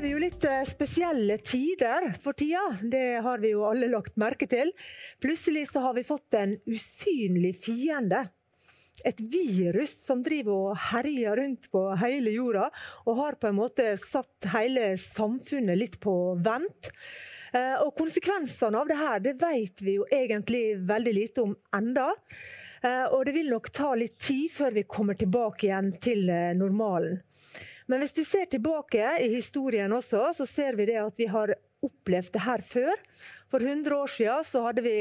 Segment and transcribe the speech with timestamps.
[0.00, 2.62] Lever jo litt eh, spesielle tider for tida.
[2.80, 4.70] Det har vi jo alle lagt merke til.
[5.20, 8.22] Plutselig så har vi fått en usynlig fiende.
[9.04, 12.70] Et virus som driver og herjer rundt på hele jorda,
[13.04, 16.16] og har på en måte satt hele samfunnet litt på
[16.48, 16.92] vent.
[17.52, 22.08] Eh, og konsekvensene av det her det vet vi jo egentlig veldig lite om enda.
[22.80, 26.24] Eh, og det vil nok ta litt tid før vi kommer tilbake igjen til
[26.56, 27.20] normalen.
[27.90, 31.56] Men hvis du ser tilbake i historien også, så ser vi det at vi har
[31.80, 32.92] opplevd det her før.
[33.50, 34.94] For 100 år siden så hadde vi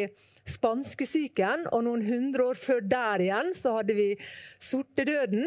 [0.50, 4.08] spanskesyken, og noen hundre år før der igjen så hadde vi
[4.64, 5.46] sortedøden.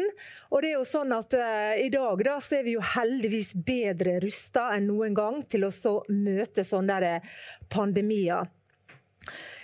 [0.53, 3.53] Og det er jo sånn at uh, i dag da så er vi jo heldigvis
[3.57, 7.17] bedre rusta enn noen gang til å så møte sånne
[7.73, 8.47] pandemier.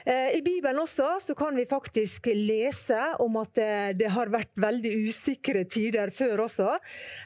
[0.10, 4.58] Eh, I Bibelen også så kan vi faktisk lese om at det, det, har vært
[4.58, 6.72] veldig usikre tider før også.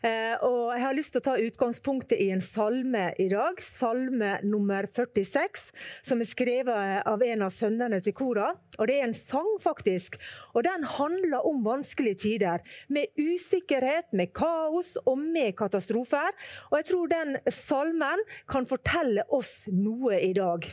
[0.03, 3.61] Eh, og Jeg har lyst til å ta utgangspunktet i en salme i dag.
[3.63, 5.63] Salme nummer 46,
[6.03, 8.51] som er skrevet av en av sønnene til Kora.
[8.75, 10.19] Og Det er en sang, faktisk.
[10.51, 12.59] Og Den handler om vanskelige tider.
[12.89, 16.35] Med usikkerhet, med kaos og med katastrofer.
[16.71, 20.67] Og jeg tror den salmen kan fortelle oss noe i dag.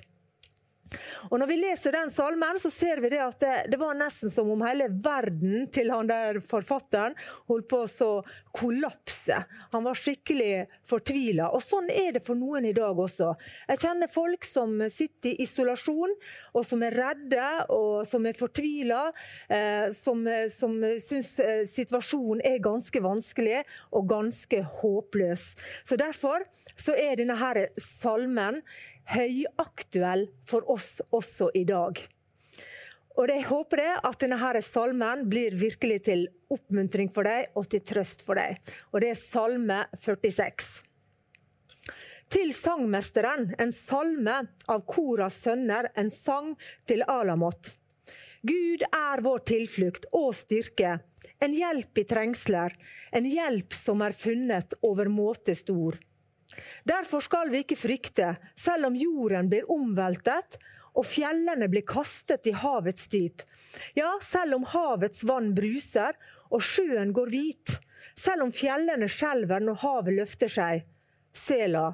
[1.30, 4.33] Og Når vi leser den salmen, så ser vi det at det, det, var nesten
[4.33, 7.16] som om hele verden til han der forfatteren
[7.50, 8.10] holdt på å
[8.56, 9.38] kollapse.
[9.74, 11.50] Han var skikkelig fortvila.
[11.55, 13.33] Og sånn er det for noen i dag også.
[13.70, 16.16] Jeg kjenner folk som sitter i isolasjon,
[16.55, 19.05] og som er redde og som er fortvila.
[19.48, 23.62] Eh, som som syns eh, situasjonen er ganske vanskelig
[23.96, 25.50] og ganske håpløs.
[25.84, 26.45] Så Derfor
[26.77, 28.62] så er denne her salmen
[29.08, 32.00] høyaktuell for oss også i dag.
[33.18, 37.83] Og Jeg håper det at denne salmen blir virkelig til oppmuntring for deg og til
[37.84, 38.56] trøst for deg.
[38.92, 40.84] Og Det er salme 46.
[42.30, 44.36] Til sangmesteren, en salme
[44.70, 46.55] av Koras sønner, en sang
[46.86, 47.72] til Alamot.
[48.46, 51.00] Gud er vår tilflukt og styrke,
[51.42, 52.77] en hjelp i trengsler,
[53.12, 55.98] en hjelp som er funnet over måte stor.
[56.88, 60.58] Derfor skal vi ikke frykte, selv om jorden blir omveltet
[60.98, 63.44] og fjellene blir kastet i havets dyp.
[63.94, 66.18] Ja, selv om havets vann bruser
[66.50, 67.77] og sjøen går hvit,
[68.18, 70.86] selv om fjellene skjelver når havet løfter seg.
[71.36, 71.92] Sela.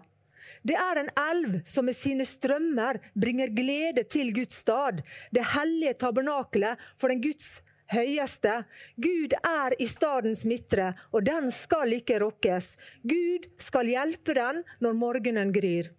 [0.66, 5.02] Det er en elv som med sine strømmer bringer glede til Guds stad,
[5.34, 7.58] det hellige tabernakelet for den Guds
[7.92, 8.62] høyeste.
[8.96, 12.74] Gud er i stadens midtre, og den skal ikke rokkes.
[13.06, 15.92] Gud skal hjelpe den når morgenen gryr.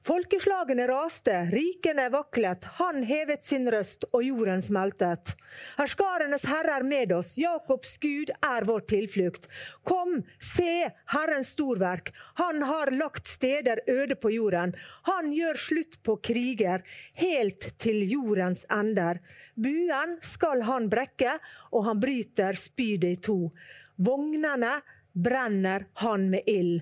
[0.00, 5.34] Folkeslagene raste, rikene vaklet, han hevet sin røst, og jorden smeltet.
[5.76, 9.44] Herskarenes Herre er med oss, Jakobs Gud er vår tilflukt.
[9.84, 14.72] Kom, se Herrens storverk, han har lagt steder øde på jorden.
[15.10, 16.80] Han gjør slutt på kriger,
[17.20, 19.20] helt til jordens ender.
[19.52, 21.34] Buen skal han brekke,
[21.76, 23.36] og han bryter spydet i to.
[24.00, 24.78] Vognene
[25.12, 26.80] brenner han med ild.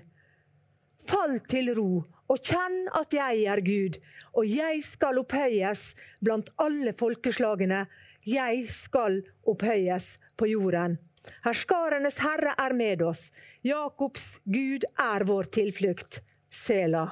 [1.09, 1.89] Fall til ro
[2.29, 3.97] og kjenn at jeg er Gud,
[4.37, 5.81] og jeg skal opphøyes
[6.21, 7.85] blant alle folkeslagene.
[8.29, 10.99] Jeg skal opphøyes på jorden.
[11.45, 13.27] Herskarenes Herre er med oss.
[13.65, 16.21] Jakobs Gud er vår tilflukt.
[16.49, 17.09] Sela.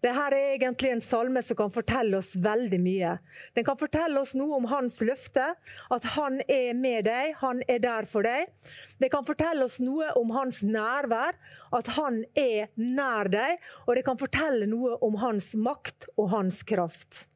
[0.00, 3.14] Dette er egentlig en salme som kan fortelle oss veldig mye.
[3.56, 5.50] Den kan fortelle oss noe om hans løfte,
[5.92, 8.48] at han er med deg, han er der for deg.
[8.96, 11.36] Det kan fortelle oss noe om hans nærvær,
[11.76, 13.60] at han er nær deg.
[13.84, 17.26] Og det kan fortelle noe om hans makt og hans kraft.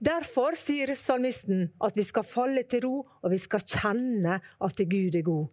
[0.00, 5.16] Derfor sier salmisten at vi skal falle til ro, og vi skal kjenne at Gud
[5.16, 5.48] er god.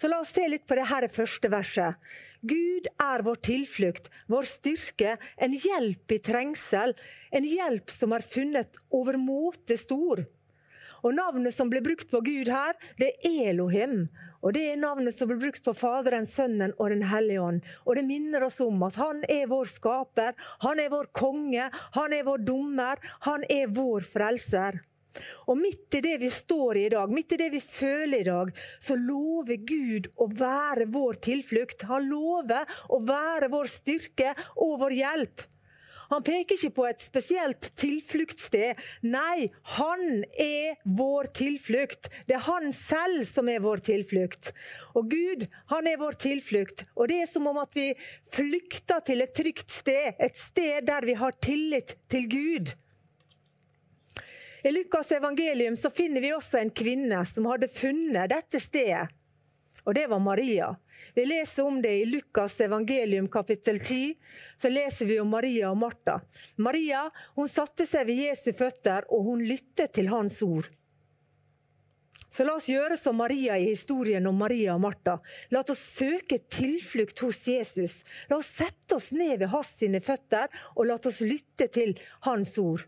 [0.00, 1.96] Så la oss se litt på det her første verset.
[2.40, 6.94] Gud er vår tilflukt, vår styrke, en hjelp i trengsel.
[7.36, 10.24] En hjelp som er funnet overmåte stor.
[11.04, 14.08] Og Navnet som blir brukt på Gud her, det er Elohim.
[14.40, 17.60] Og Det er navnet som blir brukt på Faderen, Sønnen og Den hellige ånd.
[17.84, 20.32] Og Det minner oss om at han er vår skaper,
[20.64, 22.96] han er vår konge, han er vår dommer,
[23.28, 24.80] han er vår frelser.
[25.50, 28.28] Og midt i det vi står i i dag, midt i det vi føler i
[28.28, 31.86] dag, så lover Gud å være vår tilflukt.
[31.90, 35.46] Han lover å være vår styrke og vår hjelp.
[36.10, 38.78] Han peker ikke på et spesielt tilfluktssted.
[39.06, 39.46] Nei,
[39.76, 42.10] han er vår tilflukt.
[42.26, 44.50] Det er han selv som er vår tilflukt.
[44.98, 46.82] Og Gud, han er vår tilflukt.
[46.98, 47.92] Og det er som om at vi
[48.34, 50.18] flykter til et trygt sted.
[50.18, 52.74] Et sted der vi har tillit til Gud.
[54.62, 59.08] I Lukas' evangelium så finner vi også en kvinne som hadde funnet dette stedet.
[59.84, 60.74] Og det var Maria.
[61.14, 64.14] Vi leser om det i Lukas evangelium kapittel 10.
[64.56, 66.18] Så leser vi om Maria og Martha.
[66.56, 67.06] Maria
[67.38, 70.68] hun satte seg ved Jesu føtter, og hun lyttet til hans ord.
[72.30, 75.16] Så la oss gjøre som Maria i historien om Maria og Martha.
[75.50, 78.02] La oss søke tilflukt hos Jesus.
[78.30, 80.46] La oss sette oss ned ved hans sine føtter,
[80.76, 81.96] og la oss lytte til
[82.28, 82.84] hans ord.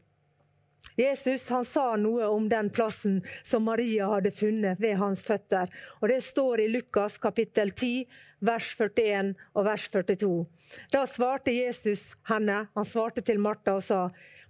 [0.97, 5.71] Jesus han sa noe om den plassen som Maria hadde funnet ved hans føtter.
[6.01, 8.05] Og Det står i Lukas kapittel 10,
[8.41, 10.45] vers 41 og vers 42.
[10.93, 14.03] Da svarte Jesus henne, han svarte til Martha og sa,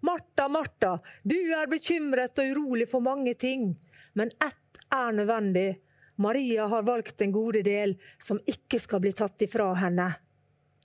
[0.02, 3.76] Martha, Martha, du er bekymret og urolig for mange ting,
[4.18, 5.78] men ett er nødvendig.
[6.16, 10.10] Maria har valgt den gode del som ikke skal bli tatt ifra henne.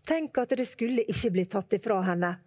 [0.08, 2.38] Tenk at det skulle ikke bli tatt ifra henne.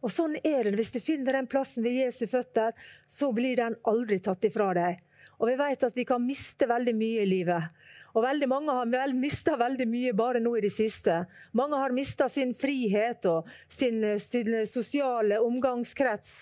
[0.00, 0.76] Og sånn er det.
[0.78, 2.72] Hvis du finner den plassen ved Jesu føtter,
[3.06, 5.00] så blir den aldri tatt ifra deg.
[5.40, 7.80] Og vi vet at vi kan miste veldig mye i livet.
[8.10, 11.20] Og veldig mange har vel mista veldig mye bare nå i det siste.
[11.56, 16.32] Mange har mista sin frihet og sin, sin, sosiale omgangskrets.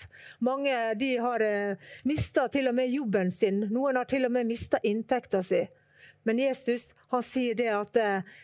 [0.43, 3.67] Mange de har eh, mista til og med jobben sin.
[3.69, 5.61] Noen har til og med mista inntekta si.
[6.27, 8.35] Men Jesus han sier det at eh,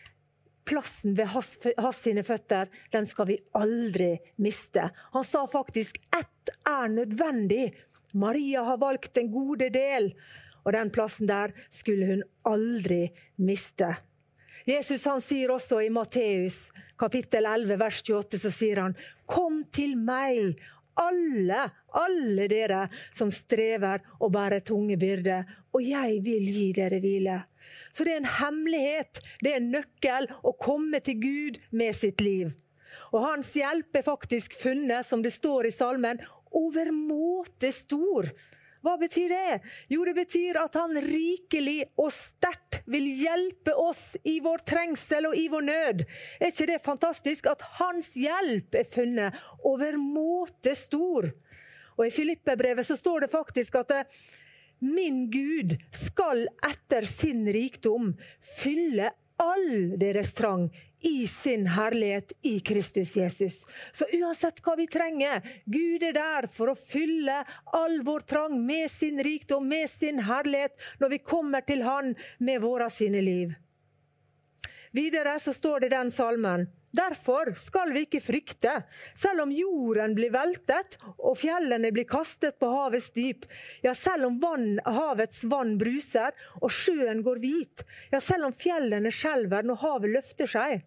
[0.66, 4.88] plassen ved hans, hans, sine føtter, den skal vi aldri miste.
[5.14, 7.70] Han sa faktisk ett er nødvendig.
[8.14, 10.12] Maria har valgt den gode del,
[10.64, 13.06] og den plassen der skulle hun aldri
[13.38, 13.94] miste.
[14.66, 16.58] Jesus han sier også i Matteus
[16.98, 18.96] kapittel 11 vers 28 så sier han
[19.30, 20.56] Kom til meg,
[20.96, 21.60] alle,
[21.92, 25.44] alle dere som strever og bærer tunge byrder,
[25.76, 27.40] og jeg vil gi dere hvile.
[27.92, 32.22] Så det er en hemmelighet, det er en nøkkel å komme til Gud med sitt
[32.24, 32.54] liv.
[33.12, 36.20] Og hans hjelp er faktisk funnet, som det står i salmen,
[36.56, 38.30] overmåte stor.
[38.86, 39.56] Hva betyr det?
[39.90, 45.34] Jo, det betyr at han rikelig og sterkt vil hjelpe oss i vår trengsel og
[45.36, 46.04] i vår nød.
[46.38, 51.32] Er ikke det fantastisk at hans hjelp er funnet overmåte stor?
[51.96, 53.94] Og I Filippe-brevet så står det faktisk at
[54.78, 58.12] Min Gud skal etter sin rikdom
[58.58, 60.68] fylle all deres trang
[61.00, 63.66] i sin herlighet i Kristus Jesus.
[63.92, 67.42] Så uansett hva vi trenger, Gud er der for å fylle
[67.76, 72.60] all vår trang med sin rikdom, med sin herlighet, når vi kommer til Han med
[72.64, 73.54] våre sine liv.
[74.96, 76.66] Videre så står det den salmen.
[76.96, 78.72] Derfor skal vi ikke frykte,
[79.18, 83.44] selv om jorden blir veltet og fjellene blir kastet på havets dyp.
[83.84, 87.84] Ja, selv om vann, havets vann bruser og sjøen går hvit.
[88.14, 90.86] Ja, selv om fjellene skjelver når havet løfter seg.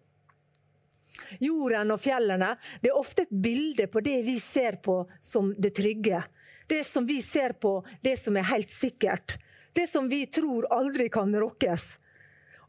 [1.42, 5.74] Jorden og fjellene det er ofte et bilde på det vi ser på som det
[5.78, 6.22] trygge.
[6.70, 9.38] Det som vi ser på, det som er helt sikkert.
[9.74, 11.86] Det som vi tror aldri kan rokkes.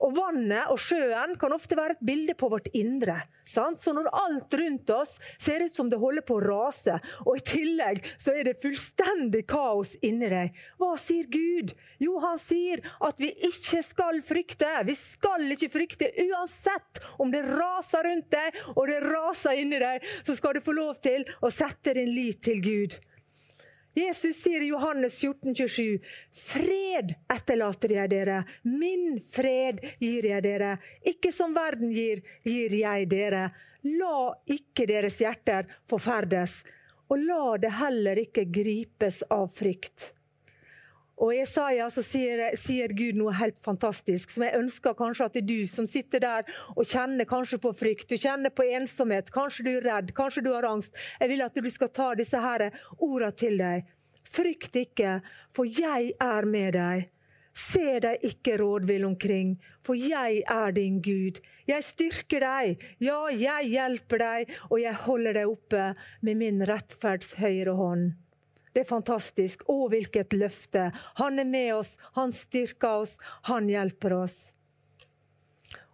[0.01, 3.19] Og vannet og sjøen kan ofte være et bilde på vårt indre.
[3.51, 3.81] Sant?
[3.81, 6.95] Så når alt rundt oss ser ut som det holder på å rase,
[7.25, 11.75] og i tillegg så er det fullstendig kaos inni deg, hva sier Gud?
[12.01, 14.69] Jo, han sier at vi ikke skal frykte.
[14.87, 20.05] Vi skal ikke frykte uansett om det raser rundt deg og det raser inni deg,
[20.23, 22.97] så skal du få lov til å sette din lit til Gud.
[23.93, 25.99] Jesus sier i Johannes 14, 27,
[26.31, 30.77] Fred etterlater jeg dere, min fred gir jeg dere.
[31.03, 33.49] Ikke som verden gir, gir jeg dere.
[33.83, 36.61] La ikke deres hjerter forferdes,
[37.11, 40.11] og la det heller ikke gripes av frykt.
[41.21, 45.37] Og I Isaiah så sier, sier, Gud noe helt fantastisk, som jeg ønsker kanskje at
[45.37, 49.29] det er du som sitter der og kjenner kanskje på frykt, du kjenner på ensomhet,
[49.33, 50.97] kanskje du er redd, kanskje du har angst.
[51.21, 53.89] Jeg vil at du skal ta disse her ordene til deg.
[54.31, 55.19] Frykt ikke,
[55.53, 57.09] for jeg er med deg.
[57.51, 61.41] Se deg ikke rådvill omkring, for jeg er din Gud.
[61.67, 65.91] Jeg styrker deg, ja, jeg hjelper deg, og jeg holder deg oppe
[66.23, 68.13] med min rettferds høyre hånd.
[68.71, 69.65] Det er fantastisk.
[69.69, 70.89] Å, hvilket løfte!
[71.19, 73.17] Han er med oss, han styrker oss,
[73.49, 74.37] han hjelper oss.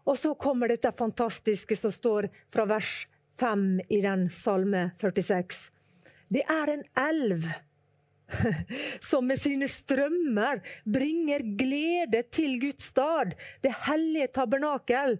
[0.07, 3.07] Og så kommer dette fantastiske som står fra vers
[3.39, 5.57] 5 i den salme 46.
[6.29, 7.47] Det er en elv
[9.09, 15.17] som med sine strømmer bringer glede til Guds stad, det hellige tabernakel.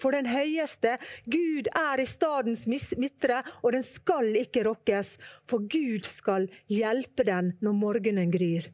[0.00, 0.96] For den høyeste.
[1.26, 5.16] Gud er i stadens midtre, og den skal ikke rokkes,
[5.48, 8.70] for Gud skal hjelpe den når morgenen gryr.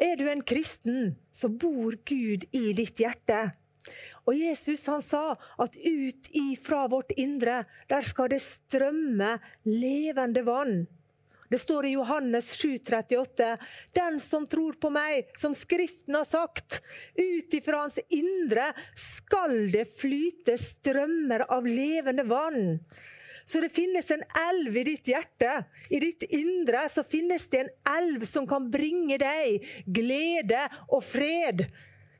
[0.00, 3.50] Er du en kristen, så bor Gud i ditt hjerte.
[4.28, 10.86] Og Jesus han sa at ut ifra vårt indre, der skal det strømme levende vann.
[11.50, 13.58] Det står i Johannes 7,38.:
[13.94, 16.78] Den som tror på meg, som Skriften har sagt,
[17.18, 22.78] ut ifra hans indre skal det flyte strømmer av levende vann.
[23.44, 25.64] Så det finnes en elv i ditt hjerte.
[25.90, 31.64] I ditt indre så finnes det en elv som kan bringe deg glede og fred.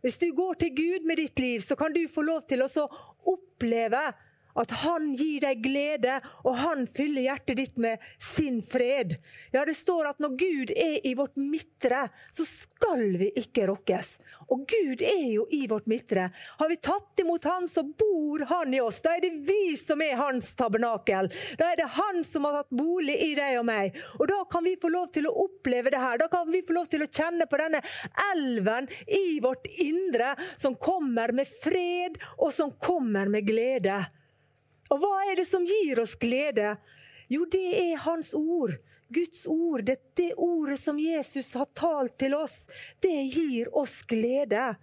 [0.03, 2.89] Hvis du går til Gud med ditt liv, så kan du få lov til å
[3.31, 4.03] oppleve
[4.59, 9.17] at han gir deg glede, og han fyller hjertet ditt med sin fred.
[9.53, 14.17] Ja, Det står at når Gud er i vårt midtre, så skal vi ikke rokkes.
[14.51, 16.31] Og Gud er jo i vårt midtre.
[16.59, 19.01] Har vi tatt imot Han, så bor Han i oss.
[19.05, 21.31] Da er det vi som er Hans tabernakel.
[21.59, 23.97] Da er det Han som har tatt bolig i deg og meg.
[24.19, 26.19] Og da kan vi få lov til å oppleve det her.
[26.19, 27.83] Da kan vi få lov til å kjenne på denne
[28.33, 34.01] elven i vårt indre som kommer med fred, og som kommer med glede.
[34.91, 36.75] Og hva er det som gir oss glede?
[37.31, 38.75] Jo, det er Hans ord.
[39.11, 42.69] Guds ord, det, det ordet som Jesus har talt til oss,
[43.03, 44.75] det gir oss glede.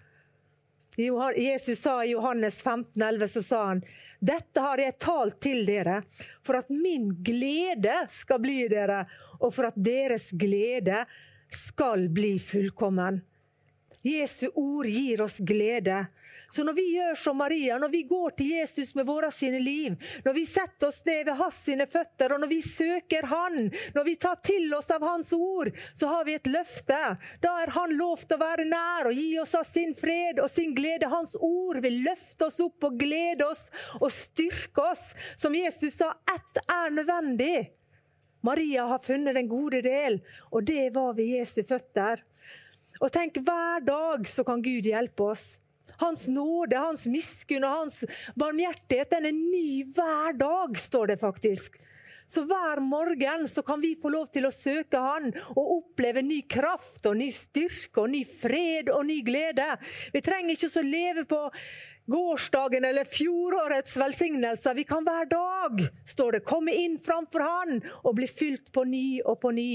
[0.97, 3.83] Jesus sa i Johannes 15, 11, så sa han
[4.19, 6.01] dette har jeg talt til dere,
[6.43, 9.03] for at min glede skal bli dere,
[9.39, 11.03] og for at deres glede
[11.53, 13.21] skal bli fullkommen.
[14.06, 16.06] Jesu ord gir oss glede.
[16.50, 19.96] Så når vi gjør som Maria, når vi går til Jesus med våre sine liv,
[20.24, 24.04] når vi setter oss ned ved hans sine føtter, og når vi søker Han, når
[24.08, 27.00] vi tar til oss av Hans ord, så har vi et løfte.
[27.44, 30.75] Da er Han lovt å være nær og gi oss av sin fred og sin
[30.77, 31.12] glede.
[31.12, 33.68] Hans ord vil løfte oss opp og glede oss
[34.00, 35.04] og styrke oss.
[35.36, 37.74] Som Jesus sa, ett er nødvendig.
[38.46, 42.22] Maria har funnet den gode del, og det var ved Jesu føtter.
[43.01, 45.56] Og tenk, hver dag så kan Gud hjelpe oss.
[46.01, 48.01] Hans nåde, hans miskunn og hans
[48.38, 51.80] barmhjertighet den er ny hver dag, står det faktisk.
[52.27, 56.42] Så hver morgen så kan vi få lov til å søke Han og oppleve ny
[56.44, 59.68] kraft og ny styrke og ny fred og ny glede.
[60.12, 61.39] Vi trenger ikke å leve på
[62.12, 64.75] gårsdagen eller fjorårets velsignelser.
[64.75, 69.22] Vi kan hver dag, står det, komme inn framfor Han og bli fylt på ny
[69.24, 69.72] og på ny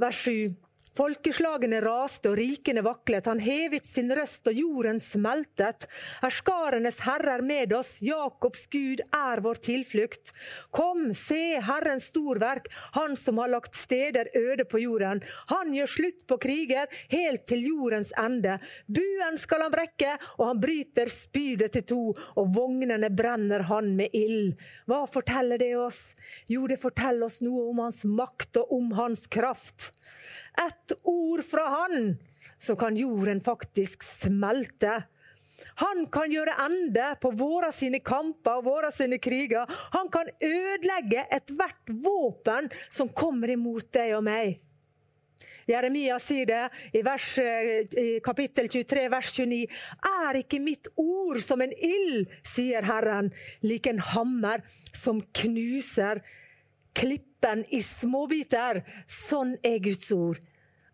[0.00, 0.56] vers 7.
[1.00, 5.86] Folkeslagene raste og rikene vaklet, han hevet sin røst og jorden smeltet.
[6.20, 10.34] Herskarenes Herre er med oss, Jakobs Gud er vår tilflukt.
[10.76, 15.22] Kom, se Herrens storverk, han som har lagt steder øde på jorden.
[15.54, 18.58] Han gjør slutt på kriger, helt til jordens ende.
[18.84, 22.02] Buen skal han brekke, og han bryter spydet til to,
[22.36, 24.52] og vognene brenner han med ild.
[24.84, 26.10] Hva forteller det oss?
[26.50, 29.94] Jo, det forteller oss noe om hans makt og om hans kraft
[30.66, 32.16] ett ord fra han,
[32.58, 35.02] så kan jorden faktisk smelte.
[35.80, 39.68] Han kan gjøre ende på våre sine kamper og våre sine kriger.
[39.94, 44.58] Han kan ødelegge ethvert våpen som kommer imot deg og meg.
[45.70, 46.62] Jeremia sier det
[46.98, 49.60] i, vers, i kapittel 23, vers 29.
[50.26, 53.30] Er ikke mitt ord som en ild, sier Herren,
[53.62, 54.64] lik en hammer
[54.96, 56.24] som knuser
[56.96, 58.82] klippen i småbiter.
[59.06, 60.40] Sånn er Guds ord.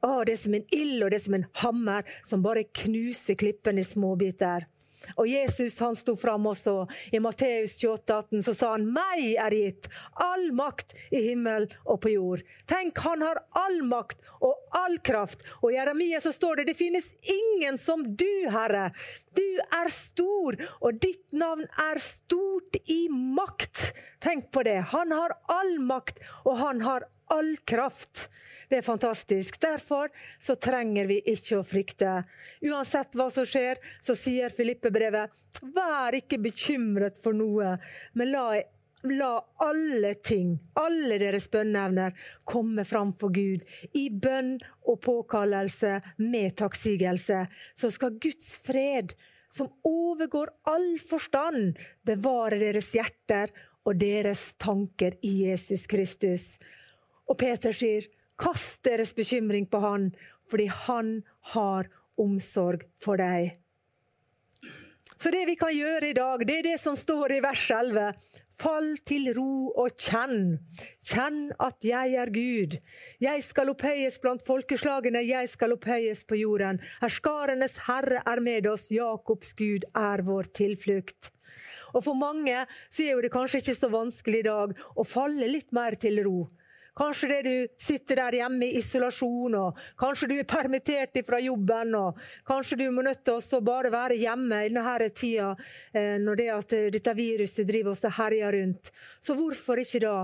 [0.07, 3.39] Å, det er som en ild og det er som en hammer som bare knuser
[3.39, 4.69] klippen i småbiter.
[5.15, 6.75] Og Jesus han sto fram også.
[7.15, 12.01] I Matteus 28, 18, så sa han, 'Meg er gitt all makt i himmel og
[12.03, 12.43] på jord'.
[12.67, 15.45] Tenk, han har all makt og all kraft.
[15.63, 18.91] Og i Jeremia så står det, 'Det finnes ingen som du, Herre'.
[19.37, 23.91] Du er stor, og ditt navn er stort i makt.
[24.25, 24.79] Tenk på det.
[24.95, 28.29] Han har all makt, og han har all kraft.
[28.69, 29.61] Det er fantastisk.
[29.63, 30.11] Derfor
[30.43, 32.21] så trenger vi ikke å frykte.
[32.67, 35.35] Uansett hva som skjer, så sier Filippe-brevet,
[35.77, 37.77] vær ikke bekymret for noe,
[38.15, 38.49] men la,
[39.13, 39.33] la
[39.63, 43.65] alle ting, alle deres bønneevner, komme fram for Gud.
[43.95, 47.45] I bønn og påkallelse med takksigelse.
[47.75, 49.15] Så skal Guds fred,
[49.53, 53.53] som overgår all forstand, bevare deres hjerter
[53.87, 56.51] og deres tanker i Jesus Kristus.
[57.27, 60.11] Og Peter sier, Kast deres bekymring på han,
[60.51, 61.23] fordi han
[61.55, 61.89] har
[62.21, 63.55] omsorg for deg.
[65.17, 68.11] Så det vi kan gjøre i dag, det er det som står i vers 11.
[68.57, 70.57] Fall til ro og kjenn.
[71.05, 72.79] Kjenn at jeg er Gud.
[73.21, 76.81] Jeg skal opphøyes blant folkeslagene, jeg skal opphøyes på jorden.
[77.03, 81.33] Herskarenes Herre er med oss, Jakobs Gud er vår tilflukt.
[81.93, 85.77] Og For mange så er det kanskje ikke så vanskelig i dag å falle litt
[85.77, 86.39] mer til ro.
[86.97, 91.93] Kanskje det du sitter der hjemme i isolasjon, og kanskje du er permittert fra jobben,
[91.99, 95.51] og kanskje du må nødt til å bare være hjemme i denne tida
[95.93, 98.91] eh, når det at dette viruset driver oss og herjer rundt.
[99.21, 100.17] Så hvorfor ikke da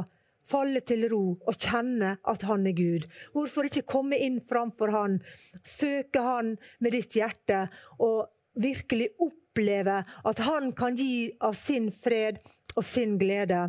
[0.48, 3.04] falle til ro og kjenne at han er Gud?
[3.36, 5.18] Hvorfor ikke komme inn framfor han,
[5.64, 7.66] søke han med ditt hjerte
[8.00, 12.40] og virkelig oppleve at han kan gi av sin fred
[12.76, 13.68] og sin glede?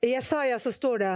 [0.00, 1.14] I Jesaja så står det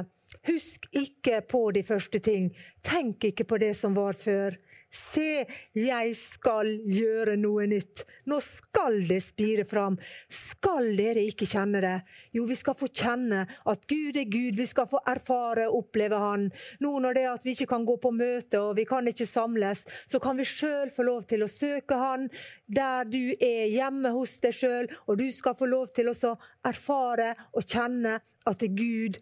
[0.48, 2.50] Husk ikke på de første ting.
[2.84, 4.58] Tenk ikke på det som var før.
[4.94, 5.42] Se,
[5.74, 8.04] jeg skal gjøre noe nytt.
[8.30, 9.96] Nå skal det spire fram.
[10.30, 11.96] Skal dere ikke kjenne det?
[12.36, 14.54] Jo, vi skal få kjenne at Gud er Gud.
[14.60, 16.46] Vi skal få erfare og oppleve Han.
[16.84, 19.26] Nå når det er at vi ikke kan gå på møte og vi kan ikke
[19.26, 22.28] samles, så kan vi sjøl få lov til å søke Han
[22.70, 27.34] der du er hjemme hos deg sjøl, og du skal få lov til å erfare
[27.52, 29.18] og kjenne at det er Gud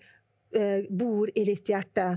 [0.90, 2.10] bor i ditt hjerte.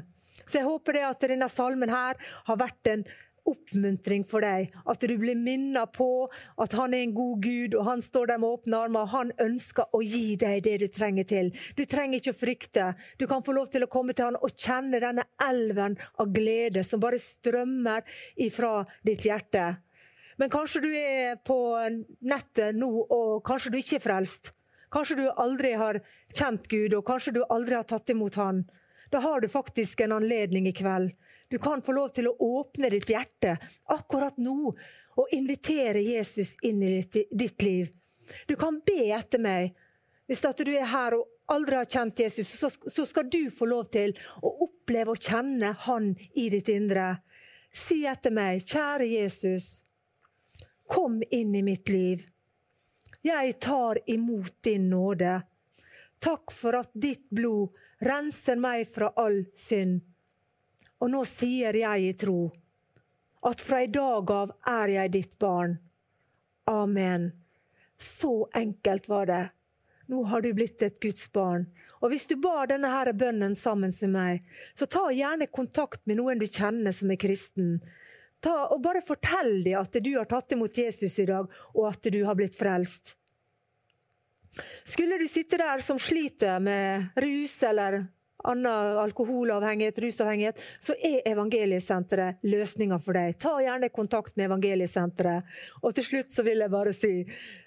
[0.45, 3.05] Så jeg håper det at denne salmen her har vært en
[3.45, 4.73] oppmuntring for deg.
[4.89, 6.27] At du blir minnet på
[6.61, 9.05] at han er en god Gud, og han står der med åpne armer.
[9.05, 11.51] og Han ønsker å gi deg det du trenger til.
[11.77, 12.89] Du trenger ikke å frykte.
[13.21, 16.83] Du kan få lov til å komme til han og kjenne denne elven av glede
[16.85, 19.75] som bare strømmer ifra ditt hjerte.
[20.41, 21.57] Men kanskje du er på
[22.27, 24.54] nettet nå, og kanskje du ikke er frelst.
[24.95, 25.99] Kanskje du aldri har
[26.31, 28.61] kjent Gud, og kanskje du aldri har tatt imot Han.
[29.11, 31.11] Da har du faktisk en anledning i kveld.
[31.51, 33.57] Du kan få lov til å åpne ditt hjerte
[33.91, 34.71] akkurat nå
[35.15, 37.91] og invitere Jesus inn i ditt, liv.
[38.47, 39.75] Du kan be etter meg.
[40.27, 43.91] Hvis du er her og aldri har kjent Jesus, så, så skal du få lov
[43.91, 47.17] til å oppleve og kjenne Han i ditt indre.
[47.75, 49.83] Si etter meg, kjære Jesus,
[50.87, 52.23] kom inn i mitt liv.
[53.25, 55.41] Jeg tar imot din nåde.
[56.19, 57.73] Takk for at ditt blod
[58.05, 60.03] renser meg fra all synd.
[61.01, 62.51] Og nå sier jeg i tro
[63.45, 65.75] at fra i dag av er jeg ditt barn.
[66.69, 67.31] Amen.
[67.97, 69.43] Så enkelt var det.
[70.07, 71.65] Nå har du blitt et Guds barn.
[72.01, 74.41] Og hvis du bar denne her bønnen sammen med meg,
[74.77, 77.79] så ta gjerne kontakt med noen du kjenner som er kristen.
[78.45, 82.11] Ta, og bare fortell dem at du har tatt imot Jesus i dag, og at
[82.13, 83.15] du har blitt frelst.
[84.85, 88.05] Skulle du sitte der som sliter med rus eller
[88.51, 93.37] annen alkoholavhengighet, rusavhengighet, så er Evangeliesenteret løsninga for deg.
[93.41, 95.55] Ta gjerne kontakt med Evangeliesenteret.
[95.81, 97.13] Og til slutt så vil jeg bare si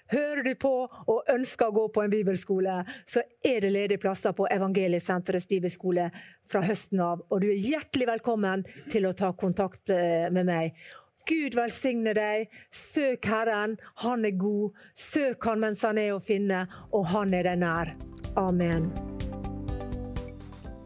[0.09, 4.33] Hører du på og ønsker å gå på en bibelskole, så er det ledige plasser
[4.33, 6.07] på Evangeliesenterets bibelskole
[6.49, 7.21] fra høsten av.
[7.29, 10.81] Og du er hjertelig velkommen til å ta kontakt eh, med meg.
[11.29, 12.49] Gud velsigne deg.
[12.73, 14.77] Søk Herren, han er god.
[14.97, 17.97] Søk han mens han er å finne, og han er deg nær.
[18.39, 18.89] Amen.